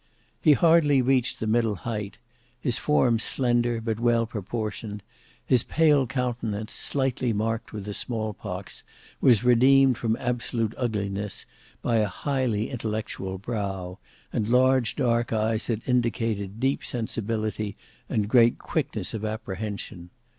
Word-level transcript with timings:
He 0.41 0.53
hardly 0.53 0.99
reached 0.99 1.39
the 1.39 1.45
middle 1.45 1.75
height; 1.75 2.17
his 2.59 2.79
form 2.79 3.19
slender, 3.19 3.79
but 3.79 3.99
well 3.99 4.25
proportioned; 4.25 5.03
his 5.45 5.61
pale 5.61 6.07
countenance, 6.07 6.73
slightly 6.73 7.33
marked 7.33 7.71
with 7.71 7.85
the 7.85 7.93
small 7.93 8.33
pox, 8.33 8.83
was 9.21 9.43
redeemed 9.43 9.99
from 9.99 10.15
absolute 10.15 10.73
ugliness 10.75 11.45
by 11.83 11.97
a 11.97 12.07
highly 12.07 12.71
intellectual 12.71 13.37
brow, 13.37 13.99
and 14.33 14.49
large 14.49 14.95
dark 14.95 15.31
eyes 15.31 15.67
that 15.67 15.87
indicated 15.87 16.59
deep 16.59 16.83
sensibility 16.83 17.77
and 18.09 18.27
great 18.27 18.57
quickness 18.57 19.13
of 19.13 19.23
apprehension. 19.23 20.09